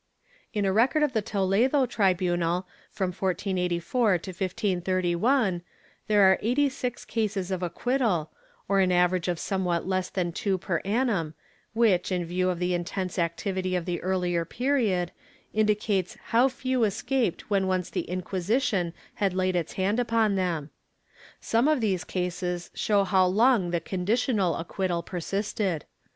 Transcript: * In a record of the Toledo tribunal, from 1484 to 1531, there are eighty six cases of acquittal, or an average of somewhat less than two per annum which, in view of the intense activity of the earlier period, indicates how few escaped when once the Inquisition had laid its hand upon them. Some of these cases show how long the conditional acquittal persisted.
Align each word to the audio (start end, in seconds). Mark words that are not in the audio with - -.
* 0.29 0.41
In 0.55 0.65
a 0.65 0.73
record 0.73 1.03
of 1.03 1.13
the 1.13 1.21
Toledo 1.21 1.85
tribunal, 1.85 2.65
from 2.89 3.09
1484 3.09 4.17
to 4.17 4.31
1531, 4.31 5.61
there 6.07 6.23
are 6.23 6.39
eighty 6.41 6.69
six 6.69 7.05
cases 7.05 7.51
of 7.51 7.61
acquittal, 7.61 8.31
or 8.67 8.79
an 8.79 8.91
average 8.91 9.27
of 9.27 9.37
somewhat 9.37 9.87
less 9.87 10.09
than 10.09 10.31
two 10.31 10.57
per 10.57 10.79
annum 10.83 11.35
which, 11.73 12.11
in 12.11 12.25
view 12.25 12.49
of 12.49 12.57
the 12.57 12.73
intense 12.73 13.19
activity 13.19 13.75
of 13.75 13.85
the 13.85 14.01
earlier 14.01 14.43
period, 14.43 15.11
indicates 15.53 16.17
how 16.29 16.49
few 16.49 16.83
escaped 16.83 17.51
when 17.51 17.67
once 17.67 17.91
the 17.91 18.09
Inquisition 18.09 18.95
had 19.13 19.35
laid 19.35 19.55
its 19.55 19.73
hand 19.73 19.99
upon 19.99 20.33
them. 20.33 20.71
Some 21.39 21.67
of 21.67 21.79
these 21.79 22.03
cases 22.03 22.71
show 22.73 23.03
how 23.03 23.27
long 23.27 23.69
the 23.69 23.79
conditional 23.79 24.55
acquittal 24.55 25.03
persisted. 25.03 25.85